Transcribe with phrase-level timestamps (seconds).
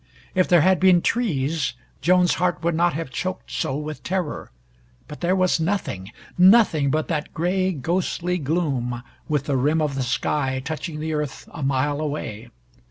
[0.33, 4.49] If there had been trees, Joan's heart would not have choked so with terror.
[5.07, 10.01] But there was nothing nothing but that gray ghostly gloom, with the rim of the
[10.01, 12.49] sky touching the earth a mile away.